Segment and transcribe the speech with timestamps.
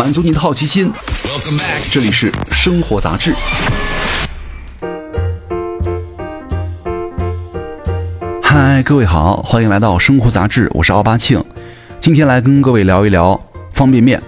[0.00, 0.90] 满足你的好奇心。
[1.92, 3.34] 这里是生活杂志。
[8.42, 11.44] 嗨，各位好，欢迎来到生活杂志，我是奥巴庆。
[12.00, 13.38] 今天来跟各位聊一聊
[13.74, 14.18] 方便面。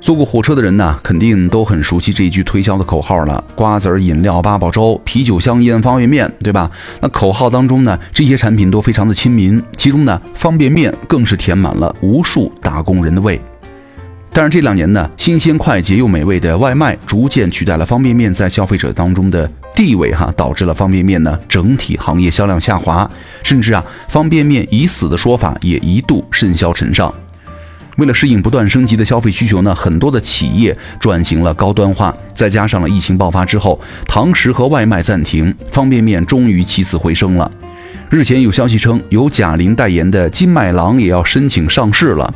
[0.00, 6.68] 坐过火车的人呢，肯定都很熟悉这一句推销的口号了：瓜子儿饮料八宝粥，啤酒香烟方便面，对吧？
[7.00, 13.40] 那口号当中呢，这些产品都非常的亲民，其中呢，方便面更是填满了无数打工人的胃。
[14.32, 23.10] 但是这两年呢，新鲜快捷又美味的外卖逐渐取代了方便面在消费者当中的地位，哈，导致了方便面呢整体行业销量下滑，
[23.42, 27.12] 甚至啊，方便面已死的说法也一度甚嚣尘上。
[27.96, 37.50] 为了适应不断升级的消费需求呢，很多的企业转型了高端化，再加上了疫情爆发之后，堂食和外卖暂停，方便面终于起死回生了。
[38.08, 42.32] 日前有消息称，由贾玲代言的金麦郎也要申请上市了。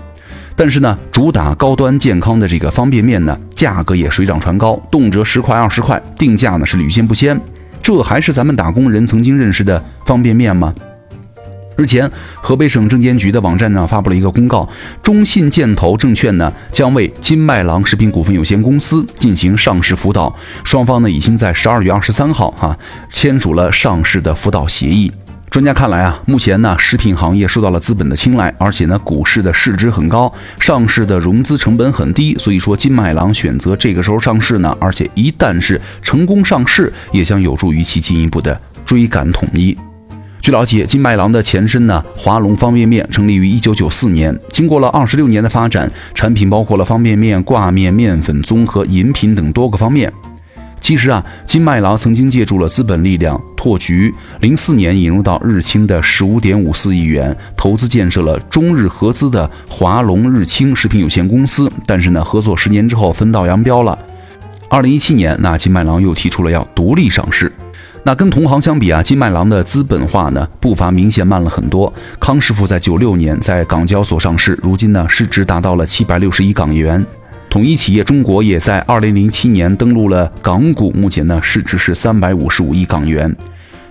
[0.56, 7.38] 但是呢，主打高端健康的这个方便面呢，价格也水涨船高，动辄十块二十块，定价呢是屡见不鲜。
[7.82, 10.72] 这还是咱们打工人曾经认识的方便面吗？
[11.76, 12.08] 日前，
[12.40, 14.68] 河北省证监局的网站上发布了一个公告，
[15.02, 22.78] 中信建投证券呢将为金麦郎食品股份有限公司进行上市辅导，双方呢已经在十二月二十三号哈
[23.12, 25.10] 签署了上市的辅导协议。
[25.54, 39.78] 专家看来啊，目前呢食品行业受到了资本的青睐，而且呢股市的市值很高，上市的融资成本很低，所以说金麦郎选择这个时候上市呢，而且一旦是成功上市，也将有助于其进一步的追赶统一。
[40.42, 50.12] 据了解，金麦郎的前身呢，华龙方便面成立于一九九四年，经过了二十六年的发展，产品包括了方便面、挂面、面粉、综合饮品等多个方面。
[50.84, 63.98] 其实啊，金麦郎曾经借助了资本力量拓局，零四年引入到日清的十五点五四亿元投资建设了中日合资的华龙日清食品有限公司，但是呢，合作十年之后分道扬镳了。
[64.68, 67.50] 二零一七年，那金麦郎又提出了要独立上市。
[68.02, 71.90] 那跟同行相比啊，金麦郎的资本化呢步伐明显慢了很多。
[72.20, 77.02] 康师傅在九六年在港交所上市，如今呢市值达到了七百六十亿港元。
[77.54, 83.32] 统一企业中国也在二零零七年登陆了港股，目前呢市值是三百五十五亿港元。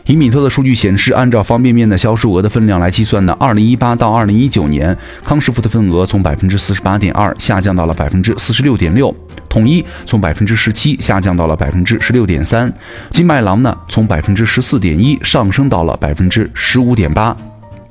[0.05, 4.93] 以米特的数据显示，按照方便面的销售额的分量来计算呢，二零一八到二零一九年，
[5.23, 9.15] 康师傅的份额从百分之四十八点二下降到了百分之四十六点六，
[9.47, 12.69] 统一从百分之十七下降到了百分之十六点三，
[13.11, 17.33] 金麦郎呢从百分之十四点一上升到了百分之十五点八。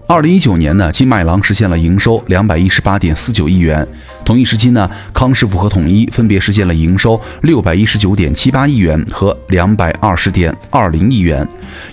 [0.06, 3.88] 二零一九年呢，金麦郎实现了营收两百一十八点四九亿元。
[4.24, 11.46] 同一时期呢，康师傅和统一分别实现了营收六百一十九点七八亿元和两百二十点二零亿元。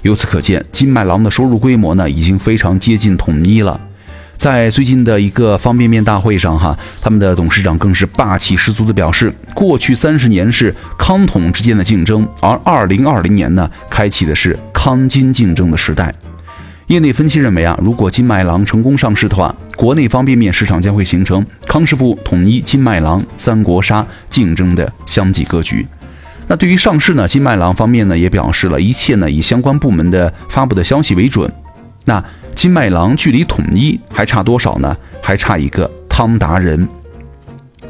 [0.04, 3.80] 由此可见，金麦郎的收入规模呢，已经非常接近统一了。
[4.38, 16.16] 在最近的一个方便面大会上，哈，他们的董事长更是霸气十足的表示，过去三十年是康统之间的竞争，而二零二零年呢，开启的是康金竞争的时代。
[16.90, 25.86] 业内分析认为啊，如果金麦郎成功上市的话，国内方便面市场将会形成康师傅、统一、金麦郎三国杀竞争的相继格局。
[26.48, 31.52] 那对于上市呢，金麦郎方面呢也表示了一切呢以相关部门的发布的消息为准。
[32.06, 32.24] 那
[32.56, 34.98] 金麦郎距离统一还差多少呢？
[35.22, 36.90] 还差一个汤达人。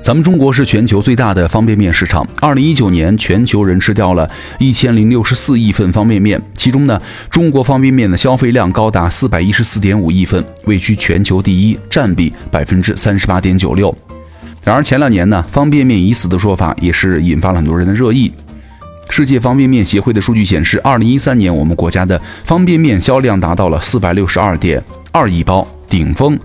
[0.02, 2.26] 咱们中国是全球最大的方便面市场。
[2.40, 4.28] 二零一九年，全球人吃掉了
[4.58, 7.00] 一千零六十四亿份方便面，其中呢，
[7.30, 13.96] 中国方便面的消费量高达四百一十四点五亿份，位居全球第一，占比百分之三十八点九六。
[14.64, 18.31] 然而前两年呢，方便面已死的说法也是引发了很多人的热议。
[19.10, 24.81] 世界方便面协会的数据显示，二零一三年我们国家的方便面销量达到了四百六十二点
[25.12, 26.40] 二亿包，顶峰。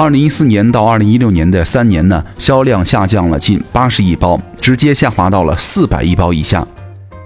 [0.00, 6.64] 二零一四年到二零一六年的三年呢，销量下降了近八十亿包，直接下滑到了四百亿包以下。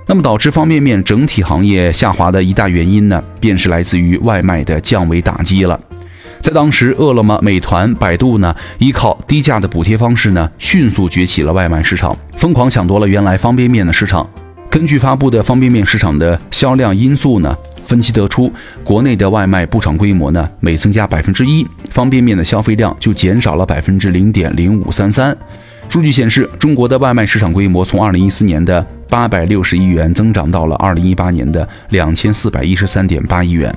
[0.07, 5.79] 那么导致方便面整体行业下滑的一大原因呢，便是来自于外卖的降维打击了。
[6.41, 14.27] 在当时，饿了么、美团、百度呢，依靠低价的补贴方式呢，迅速崛起了外卖市场，疯狂抢夺了原来方便面的市场。
[14.71, 17.55] 根据发布的方便面市场的销量因素呢。
[17.93, 18.51] 分析得出，
[18.83, 25.37] 国内的外卖布场规模呢，每增加百分之一，方便面的消费量就减少了百分之零点零五三三。
[25.91, 33.71] 数据显示，中国的外卖市场规模从二零一四年的八百六十亿元增长到了二零一八年的两千四百一十三点八亿元。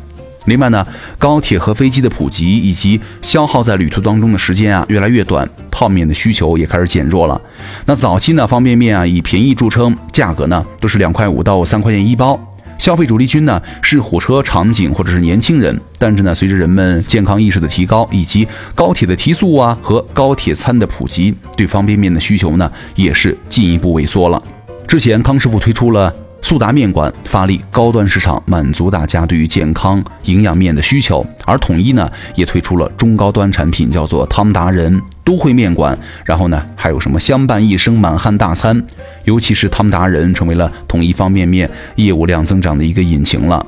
[0.46, 7.42] 另外呢，高铁和飞机的普及以及消耗在旅途当中的时间啊越来越短，泡面的需求也开始减弱了。
[7.86, 12.40] 那早期呢，方便面啊以便宜著称，价格呢都是两块五到三块钱一包。
[12.78, 24.42] 消费主力军呢是火车、场景或者是年轻人，但是呢，随着人们健康意识的提高，以及高铁的提速啊和高铁餐的普及，对方便面的需求呢也是进一步萎缩了。
[24.88, 35.02] 之前康师傅推出了速达面馆，发力高端市场，满足大家对于健康营养面的需求，而统一呢也推出了中高端产品，叫做汤达人。
[35.26, 38.82] 都会面馆，然后呢，还有什么相伴一生满汉大餐？
[39.26, 43.66] 尤其是汤达人成为了统一方便面业务量增长的一个引擎了。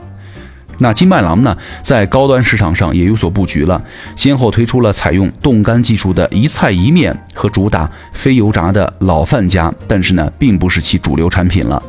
[0.80, 3.84] 那金麦郎呢，在高端市场上也有所布局了，
[4.16, 11.82] 先后推出了采用冻干技术的一菜一面和主打非油炸的老范家，但是呢，并不是其主流产品了。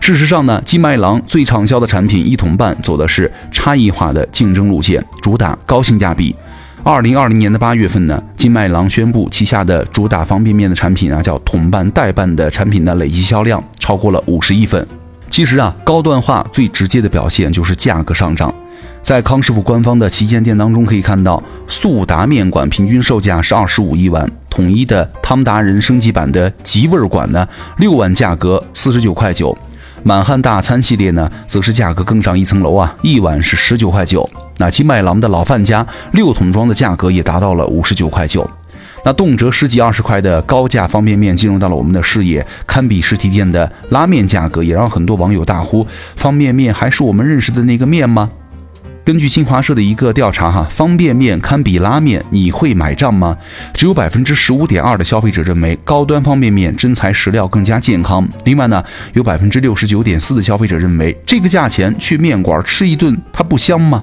[0.00, 6.34] 事实上呢，金麦郎最畅销的产品一桶半走的是差异化的竞争路线，主打高性价比。
[6.84, 14.84] 二零二零年的八月份呢，金麦郎宣布旗下的主打方便面的产品啊，叫桶拌代拌的产品的累计销量超过了五十亿份。
[15.30, 18.52] 其实啊，高端化最直接的表现就是价格上涨。
[19.00, 29.56] 在康师傅官方的旗舰店当中可以看到，速达面馆平均售价是二十五一碗，统一的汤达人升级版的极味馆呢，六碗价格四十九块九。
[30.02, 34.28] 满汉大餐系列呢，则是价格更上一层楼啊，一碗是十九块九。
[34.58, 38.48] 那金麦郎的老范家六桶装的价格也达到了五十九块九。
[39.04, 45.84] 那动辄十几二十块的高价方便面进入到了我们的视野，堪比实体店的拉面价格，也让很多网友大呼：
[46.14, 48.30] 方便面还是我们认识的那个面吗？
[49.04, 53.36] 根据新华社的一个调查，哈，方便面堪比拉面，你会买账吗？
[53.74, 58.24] 只有百分之十五点二的消费者认为高端方便面真材实料更加健康。
[58.44, 58.84] 另外呢，
[59.14, 64.00] 有百分之六十九点四的消费者认为这个价钱去面馆吃一顿，它不香吗？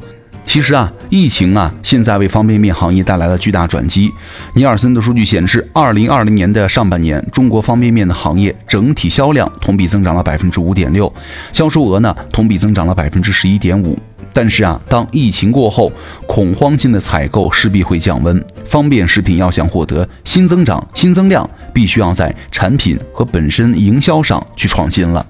[0.50, 4.12] 其实啊，疫情啊，现在为方便面行业带来了巨大转机。
[4.56, 11.14] 尼尔森的数据显示，二零二零年的上半年，中国方便面的行业整体销量同比增长了百分之五点六，
[11.52, 13.96] 销售额呢同比增长了百分之十一点五。
[14.34, 15.92] 但是啊，当疫情过后，
[16.26, 18.44] 恐慌性的采购势必会降温。
[18.66, 25.24] 方便食品要想获得新增长、新增量，必须要在产品和本身营销上去创新了。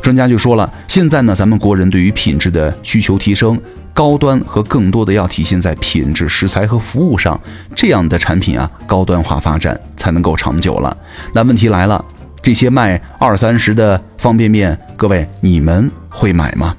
[0.00, 3.60] 专家就说了，现在呢，咱们国人对于品质的需求提升，
[3.92, 7.40] 高端和更多的要体现在品质、食材和服务上，
[7.74, 10.96] 这样的产品啊，高端化发展才能够长久了。
[11.32, 12.04] 那问题来了，
[12.40, 16.76] 这些卖二三十的方便面，各位你们会买吗？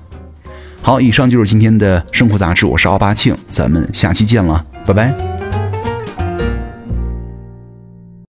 [0.81, 5.34] 好，以上就是今天的生活杂志，我是奥巴庆，咱们下期见了，拜拜。